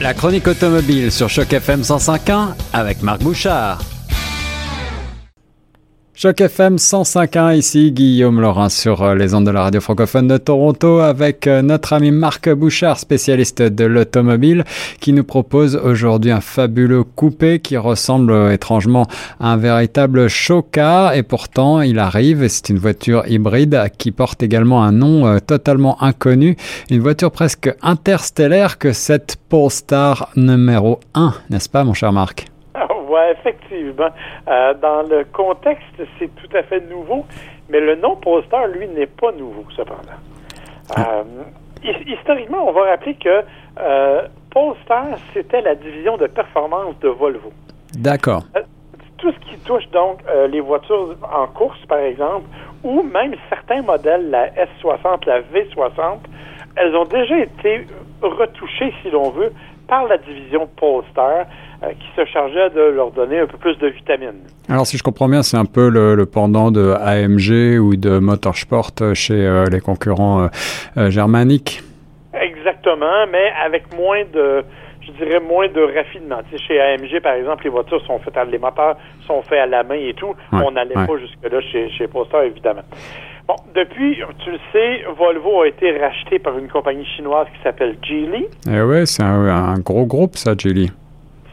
[0.00, 3.78] La chronique automobile sur Choc FM 105.1 avec Marc Bouchard.
[6.24, 10.38] Choc FM 105.1 ici, Guillaume Laurin sur euh, les ondes de la radio francophone de
[10.38, 14.64] Toronto avec euh, notre ami Marc Bouchard, spécialiste de l'automobile,
[15.00, 19.06] qui nous propose aujourd'hui un fabuleux coupé qui ressemble euh, étrangement
[19.38, 24.82] à un véritable show-car et pourtant il arrive, c'est une voiture hybride qui porte également
[24.82, 26.56] un nom totalement inconnu,
[26.88, 32.46] une voiture presque interstellaire que cette Polestar numéro 1, n'est-ce pas mon cher Marc?
[33.30, 34.10] Effectivement.
[34.48, 35.84] Euh, dans le contexte,
[36.18, 37.24] c'est tout à fait nouveau,
[37.68, 40.18] mais le nom Polestar, lui, n'est pas nouveau, cependant.
[40.98, 41.22] Euh,
[42.06, 43.42] historiquement, on va rappeler que
[43.80, 47.52] euh, Polestar, c'était la division de performance de Volvo.
[47.94, 48.42] D'accord.
[48.56, 48.62] Euh,
[49.18, 50.18] tout ce qui touche donc
[50.50, 52.44] les voitures en course, par exemple,
[52.82, 56.18] ou même certains modèles, la S60, la V60,
[56.76, 57.86] elles ont déjà été
[58.20, 59.52] retouchées, si l'on veut,
[59.94, 61.46] par la division Polestar.
[61.82, 64.44] Euh, qui se chargeait de leur donner un peu plus de vitamines.
[64.68, 68.92] Alors, si je comprends bien, c'est un peu le, pendant de AMG ou de Motorsport
[69.12, 70.48] chez euh, les concurrents
[70.96, 71.82] euh, germaniques.
[72.32, 74.64] Exactement, mais avec moins de,
[75.02, 76.38] je dirais, moins de raffinement.
[76.48, 79.66] Tu sais, chez AMG, par exemple, les voitures sont faites, les moteurs sont faits à
[79.66, 80.34] la main et tout.
[80.52, 82.84] On n'allait pas jusque-là chez, chez Polestar, évidemment.
[83.46, 87.96] Bon, depuis, tu le sais, Volvo a été racheté par une compagnie chinoise qui s'appelle
[88.02, 88.46] Geely.
[88.70, 90.90] Eh oui, c'est un, un, gros groupe, ça, Geely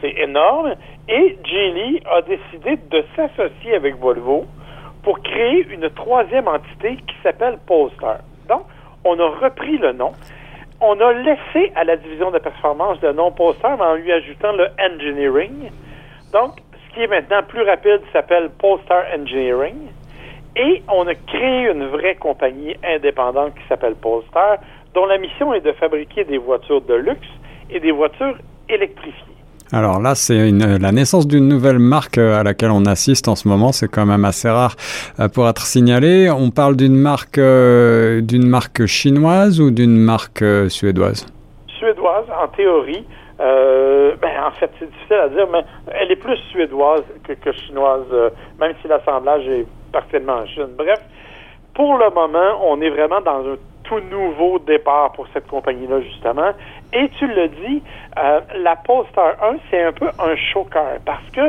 [0.02, 0.74] c'est énorme.
[1.08, 4.44] Et Geely a décidé de s'associer avec Volvo
[5.02, 8.18] pour créer une troisième entité qui s'appelle Polestar.
[8.48, 8.62] Donc,
[9.04, 10.12] on a repris le nom.
[10.80, 14.68] On a laissé à la division de performance le nom Polestar en lui ajoutant le
[14.78, 15.70] engineering.
[16.32, 19.76] Donc, ce qui est maintenant plus rapide s'appelle Polestar Engineering.
[20.56, 24.58] Et on a créé une vraie compagnie indépendante qui s'appelle Polestar,
[24.94, 27.28] dont la mission est de fabriquer des voitures de luxe
[27.70, 28.36] et des voitures
[28.68, 29.32] électrifiées.
[29.74, 33.48] Alors là, c'est la naissance d'une nouvelle marque euh, à laquelle on assiste en ce
[33.48, 33.72] moment.
[33.72, 34.74] C'est quand même assez rare
[35.18, 36.30] euh, pour être signalé.
[36.30, 41.26] On parle d'une marque, euh, d'une marque chinoise ou d'une marque suédoise?
[41.78, 43.06] Suédoise, en théorie.
[43.38, 45.64] ben, en fait, c'est difficile à dire, mais
[45.98, 48.04] elle est plus suédoise que, chinoise,
[48.60, 50.74] même si l'assemblage est partiellement en Chine.
[50.76, 51.00] Bref,
[51.74, 56.52] pour le moment, on est vraiment dans un tout nouveau départ pour cette compagnie-là, justement.
[56.92, 57.82] Et tu le dis,
[58.18, 61.40] euh, la Polestar 1, c'est un peu un choker parce que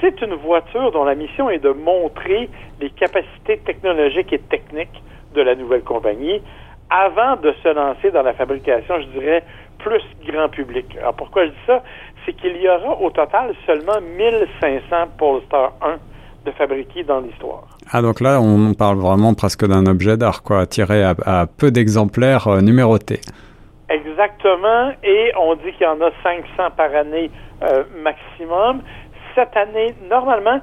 [0.00, 2.48] c'est une voiture dont la mission est de montrer
[2.80, 5.02] les capacités technologiques et techniques
[5.34, 6.42] de la nouvelle compagnie
[6.90, 9.42] avant de se lancer dans la fabrication, je dirais,
[9.78, 10.96] plus grand public.
[10.98, 11.82] Alors pourquoi je dis ça?
[12.24, 14.80] C'est qu'il y aura au total seulement 1500
[15.18, 15.98] Polestar 1
[16.44, 17.64] de fabriquer dans l'histoire.
[17.90, 22.48] Ah donc là, on parle vraiment presque d'un objet d'art, quoi, tiré à, peu d'exemplaires
[22.48, 23.20] euh, numérotés.
[23.88, 27.30] Exactement, et on dit qu'il y en a 500 par année
[27.62, 28.80] euh, maximum
[29.34, 30.60] cette année, normalement,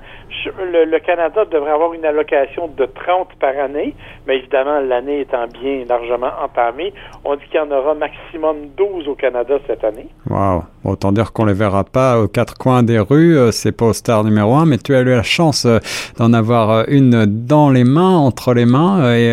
[0.58, 5.84] le, Canada devrait avoir une allocation de 30 par année, mais évidemment, l'année étant bien
[5.88, 6.94] largement entamée,
[7.26, 10.08] on dit qu'il y en aura maximum 12 au Canada cette année.
[10.30, 10.64] Wow!
[10.84, 13.94] Autant dire qu'on les verra pas aux quatre coins des rues, euh, c'est pas au
[13.94, 15.78] star numéro un, mais tu as eu la chance euh,
[16.18, 19.14] d'en avoir euh, une dans les mains, entre les mains.
[19.14, 19.32] Et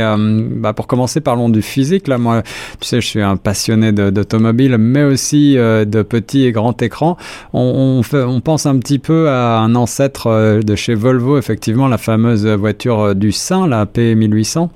[0.56, 2.06] bah, pour commencer, parlons du physique.
[2.06, 6.76] Là, moi, tu sais, je suis un passionné d'automobile, mais aussi de petits et grands
[6.80, 7.16] écrans.
[7.52, 8.02] On,
[8.44, 13.66] pense un petit peu un ancêtre de chez Volvo, effectivement, la fameuse voiture du sein,
[13.66, 14.68] la P1800.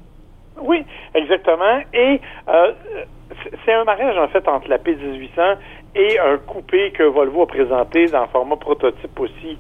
[0.63, 0.85] Oui,
[1.15, 1.81] exactement.
[1.93, 2.21] Et
[3.65, 5.57] c'est un mariage, en fait, entre la P1800
[5.95, 9.59] et un coupé que Volvo a présenté dans format prototype aussi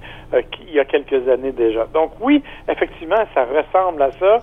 [0.66, 1.86] il y a quelques années déjà.
[1.92, 4.38] Donc oui, effectivement, ça ressemble à ça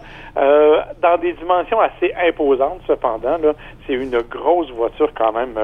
[1.02, 3.38] dans des dimensions assez imposantes cependant.
[3.88, 5.58] C'est une grosse voiture quand même,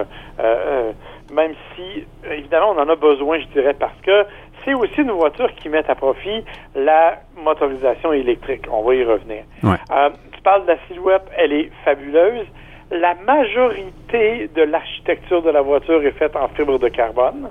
[1.32, 4.26] même si évidemment on en a besoin, je dirais, parce que
[4.66, 6.44] c'est aussi une voiture qui met à profit
[6.74, 8.66] la motorisation électrique.
[8.72, 9.44] On va y revenir.
[9.64, 12.48] Euh, tu parles de la silhouette, elle est fabuleuse.
[12.92, 17.50] La majorité de l'architecture de la voiture est faite en fibre de carbone.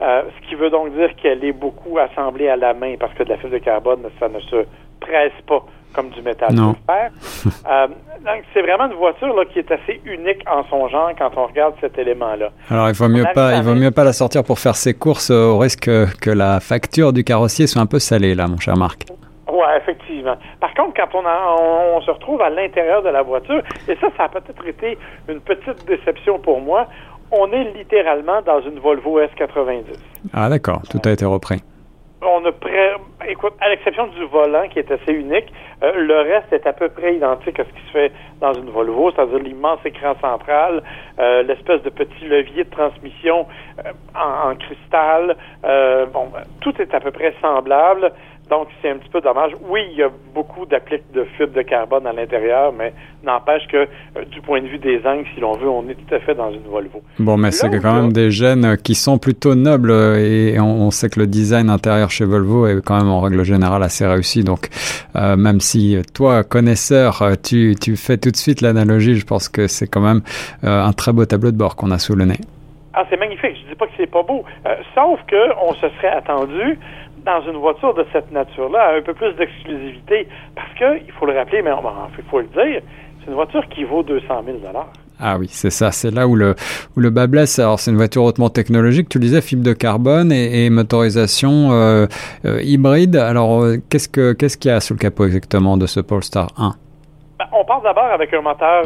[0.00, 3.22] Euh, ce qui veut donc dire qu'elle est beaucoup assemblée à la main parce que
[3.22, 4.66] de la fibre de carbone, ça ne se
[4.98, 6.74] presse pas comme du métal non.
[6.86, 7.10] fer.
[7.70, 11.30] Euh, donc, c'est vraiment une voiture là, qui est assez unique en son genre quand
[11.36, 12.50] on regarde cet élément-là.
[12.70, 15.30] Alors, il vaut mieux pas, il vaut mieux pas la sortir pour faire ses courses
[15.30, 15.88] au risque
[16.20, 19.06] que la facture du carrossier soit un peu salée, là, mon cher Marc.
[19.52, 20.36] Oui, effectivement.
[20.60, 24.24] Par contre, quand on, on, se retrouve à l'intérieur de la voiture, et ça, ça
[24.24, 24.96] a peut-être été
[25.28, 26.86] une petite déception pour moi,
[27.30, 29.84] on est littéralement dans une Volvo S90.
[30.32, 31.62] Ah d'accord, tout a été repris.
[32.22, 32.94] on a près,
[33.28, 35.52] écoute, à l'exception du volant qui est assez unique,
[35.82, 38.70] euh, le reste est à peu près identique à ce qui se fait dans une
[38.70, 40.82] Volvo, c'est-à-dire l'immense écran central,
[41.18, 43.46] euh, l'espèce de petit levier de transmission
[43.84, 45.36] euh, en, en, cristal.
[46.12, 46.28] bon,
[46.60, 48.12] tout est à peu près semblable.
[48.50, 49.52] Donc, c'est un petit peu dommage.
[49.68, 52.92] Oui, il y a beaucoup d'appliques de fibres de carbone à l'intérieur, mais
[53.24, 56.14] n'empêche que euh, du point de vue des angles, si l'on veut, on est tout
[56.14, 57.02] à fait dans une Volvo.
[57.18, 61.20] Bon, mais c'est quand même des gènes qui sont plutôt nobles et on, sait que
[61.20, 64.44] le design intérieur chez Volvo est quand même en règle générale assez réussi.
[64.44, 64.68] Donc,
[65.16, 69.66] euh, même si toi, connaisseur, tu, tu fais tout de suite l'analogie, je pense que
[69.66, 70.20] c'est quand même
[70.64, 72.38] euh, un très beau tableau de bord qu'on a sous le nez.
[72.92, 73.56] Ah, c'est magnifique.
[73.64, 74.44] Je dis pas que c'est pas beau.
[74.94, 76.78] sauf que on se serait attendu
[77.24, 81.34] dans une voiture de cette nature-là, un peu plus d'exclusivité, parce que, il faut le
[81.34, 82.82] rappeler, mais il faut le dire,
[83.20, 84.58] c'est une voiture qui vaut 200 000
[85.24, 86.56] ah oui, c'est ça, c'est là où le,
[86.96, 87.60] où le bas blesse.
[87.60, 92.06] Alors c'est une voiture hautement technologique, tu le disais, fibre de carbone et, motorisation euh,
[92.44, 93.14] euh, hybride.
[93.14, 96.48] Alors euh, qu'est-ce que qu'est-ce qu'il y a sous le capot exactement de ce Polestar
[96.58, 96.72] 1
[97.38, 98.84] ben, On part d'abord avec un moteur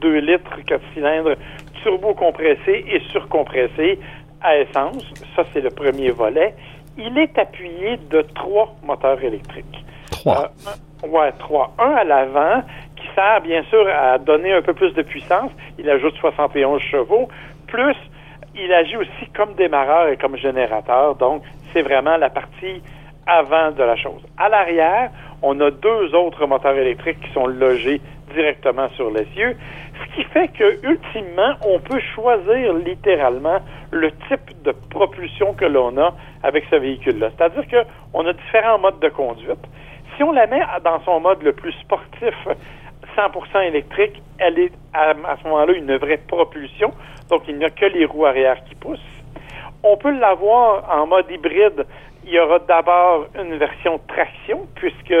[0.00, 1.34] 2 litres, 4 cylindres,
[1.82, 3.98] turbo compressé et surcompressé
[4.42, 5.02] à essence.
[5.34, 6.54] Ça, c'est le premier volet
[6.96, 9.84] il est appuyé de trois moteurs électriques.
[10.10, 10.50] Trois.
[10.66, 11.72] Euh, ouais, trois.
[11.78, 12.62] Un à l'avant
[12.96, 15.50] qui sert bien sûr à donner un peu plus de puissance.
[15.78, 17.28] Il ajoute 71 chevaux.
[17.66, 17.96] Plus,
[18.54, 21.16] il agit aussi comme démarreur et comme générateur.
[21.16, 21.42] Donc,
[21.72, 22.82] c'est vraiment la partie
[23.26, 24.22] avant de la chose.
[24.38, 25.10] À l'arrière,
[25.42, 28.00] on a deux autres moteurs électriques qui sont logés
[28.34, 29.56] directement sur l'essieu,
[30.02, 33.60] ce qui fait que ultimement, on peut choisir littéralement
[33.90, 37.30] le type de propulsion que l'on a avec ce véhicule-là.
[37.36, 37.64] C'est-à-dire
[38.12, 39.64] qu'on a différents modes de conduite.
[40.16, 42.34] Si on la met dans son mode le plus sportif,
[43.16, 46.92] 100% électrique, elle est à, ce moment-là une vraie propulsion,
[47.30, 49.00] donc il n'y a que les roues arrière qui poussent.
[49.82, 51.86] On peut l'avoir en mode hybride.
[52.24, 55.14] Il y aura d'abord une version traction, puisque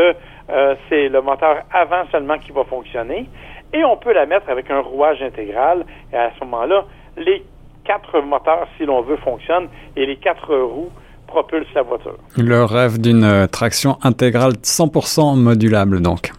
[0.50, 3.28] euh, c'est le moteur avant seulement qui va fonctionner.
[3.72, 5.84] Et on peut la mettre avec un rouage intégral.
[6.12, 6.84] Et à ce moment-là,
[7.16, 7.42] les
[7.84, 10.90] quatre moteurs, si l'on veut, fonctionnent et les quatre roues
[11.26, 12.16] propulsent la voiture.
[12.36, 16.30] Le rêve d'une euh, traction intégrale 100% modulable, donc.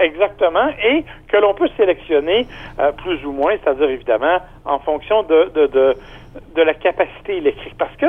[0.00, 2.46] Exactement, et que l'on peut sélectionner
[2.78, 5.96] euh, plus ou moins, c'est-à-dire évidemment en fonction de, de, de,
[6.56, 7.74] de la capacité électrique.
[7.78, 8.06] Parce que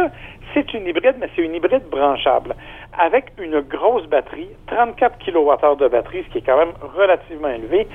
[0.53, 2.55] c'est une hybride, mais c'est une hybride branchable
[2.97, 7.87] avec une grosse batterie, 34 kWh de batterie, ce qui est quand même relativement élevé.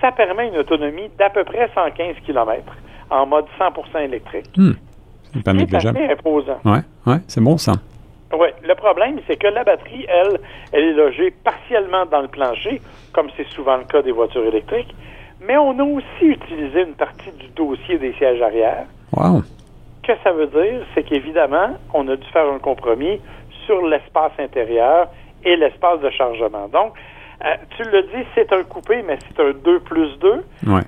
[0.00, 2.62] Ça permet une autonomie d'à peu près 115 km
[3.10, 4.50] en mode 100% électrique.
[4.56, 4.72] Hmm.
[5.32, 5.98] C'est pas négligeable.
[5.98, 6.58] C'est imposant.
[6.64, 7.72] Ouais, ouais, c'est bon ça.
[8.32, 10.40] Oui, le problème, c'est que la batterie, elle,
[10.72, 12.80] elle est logée partiellement dans le plancher,
[13.12, 14.94] comme c'est souvent le cas des voitures électriques,
[15.40, 18.86] mais on a aussi utilisé une partie du dossier des sièges arrière.
[19.12, 19.42] Wow.
[20.02, 23.20] Que ça veut dire, c'est qu'évidemment, on a dû faire un compromis
[23.66, 25.08] sur l'espace intérieur
[25.44, 26.68] et l'espace de chargement.
[26.68, 26.94] Donc,
[27.44, 30.44] euh, tu le dis, c'est un coupé, mais c'est un 2 plus 2.
[30.66, 30.80] Ouais.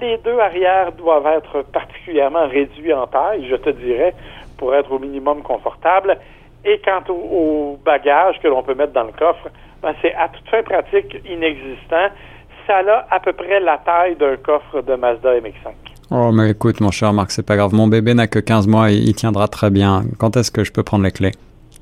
[0.00, 4.14] Les deux arrières doivent être particulièrement réduits en taille, je te dirais,
[4.58, 6.18] pour être au minimum confortable.
[6.66, 9.48] Et quant au, bagage que l'on peut mettre dans le coffre,
[9.82, 12.08] ben, c'est à toute fin pratique inexistant.
[12.66, 15.72] Ça a à peu près la taille d'un coffre de Mazda MX-5.
[16.10, 17.72] Oh, mais écoute, mon cher Marc, c'est pas grave.
[17.72, 20.02] Mon bébé n'a que 15 mois et il tiendra très bien.
[20.18, 21.32] Quand est-ce que je peux prendre les clés?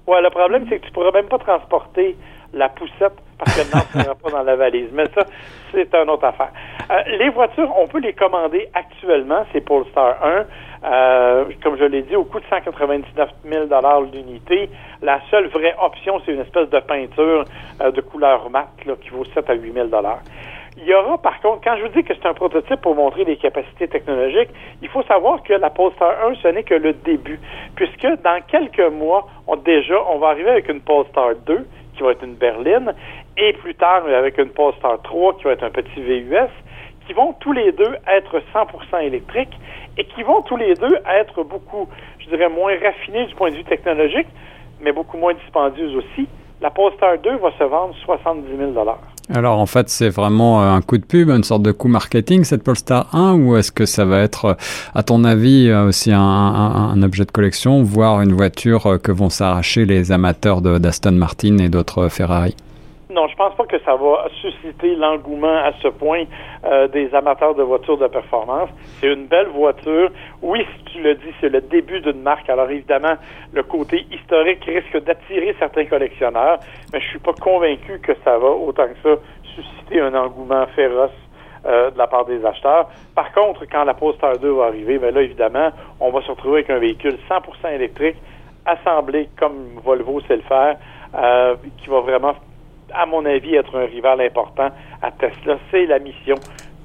[0.06, 2.14] Ouais, le problème, c'est que tu pourras même pas transporter
[2.54, 4.88] la poussette parce qu'elle n'entrera pas dans la valise.
[4.92, 5.24] Mais ça,
[5.72, 6.52] c'est une autre affaire.
[6.90, 10.44] Euh, les voitures, on peut les commander actuellement, c'est Polestar 1.
[10.86, 13.66] Euh, comme je l'ai dit, au coût de 199 000
[14.12, 14.68] l'unité.
[15.00, 17.44] La seule vraie option, c'est une espèce de peinture
[17.80, 19.88] euh, de couleur mat là, qui vaut 7 à 8 000
[20.76, 23.24] il y aura, par contre, quand je vous dis que c'est un prototype pour montrer
[23.24, 24.50] les capacités technologiques,
[24.82, 27.38] il faut savoir que la Polestar 1, ce n'est que le début,
[27.76, 31.64] puisque dans quelques mois, on, déjà, on va arriver avec une Polestar 2,
[31.96, 32.94] qui va être une berline,
[33.36, 36.50] et plus tard, avec une Polestar 3, qui va être un petit VUS,
[37.06, 39.56] qui vont tous les deux être 100% électriques
[39.98, 43.56] et qui vont tous les deux être beaucoup, je dirais, moins raffinés du point de
[43.56, 44.28] vue technologique,
[44.80, 46.28] mais beaucoup moins dispendieuses aussi.
[46.60, 48.72] La Polestar 2 va se vendre 70 000
[49.32, 52.44] alors en fait, c'est vraiment euh, un coup de pub, une sorte de coup marketing,
[52.44, 54.54] cette Polestar 1, ou est-ce que ça va être, euh,
[54.94, 59.86] à ton avis, euh, aussi un, objet de collection, voire une voiture que vont s'arracher
[59.86, 62.54] les amateurs d'Aston Martin et d'autres Ferrari?
[63.14, 66.24] Non, je pense pas que ça va susciter l'engouement à ce point
[66.64, 68.68] euh, des amateurs de voitures de performance.
[69.00, 70.10] C'est une belle voiture.
[70.42, 72.48] Oui, si tu le dis, c'est le début d'une marque.
[72.50, 73.14] Alors évidemment,
[73.52, 76.58] le côté historique risque d'attirer certains collectionneurs,
[76.92, 79.22] mais je suis pas convaincu que ça va autant que ça
[79.54, 81.12] susciter un engouement féroce
[81.66, 82.88] euh, de la part des acheteurs.
[83.14, 86.58] Par contre, quand la Polestar 2 va arriver, ben là, évidemment, on va se retrouver
[86.58, 88.16] avec un véhicule 100% électrique
[88.66, 90.76] assemblé comme Volvo sait le faire,
[91.78, 92.34] qui va vraiment,
[92.92, 94.70] à mon avis, être un rival important
[95.02, 95.58] à Tesla.
[95.70, 96.36] C'est la mission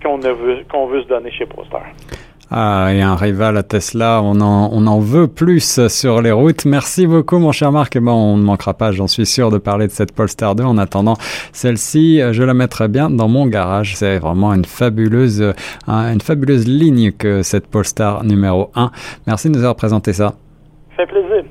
[0.03, 1.77] qu'on veut, qu'on veut se donner chez Proster.
[2.51, 6.65] Ah, et un rival à Tesla, on en, on en veut plus sur les routes.
[6.65, 7.96] Merci beaucoup, mon cher Marc.
[8.00, 10.63] bon, on ne manquera pas, j'en suis sûr, de parler de cette Polestar 2.
[10.63, 11.13] En attendant,
[11.53, 13.96] celle-ci, je la mettrai bien dans mon garage.
[13.96, 15.53] C'est vraiment une fabuleuse,
[15.88, 18.89] une fabuleuse ligne que cette Polestar numéro 1.
[19.27, 20.34] Merci de nous avoir présenté ça.
[20.98, 21.44] Ça fait plaisir.